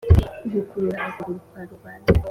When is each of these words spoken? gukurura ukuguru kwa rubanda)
gukurura 0.53 0.99
ukuguru 1.09 1.39
kwa 1.47 1.61
rubanda) 1.71 2.09